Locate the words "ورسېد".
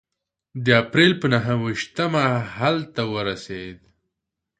3.13-3.79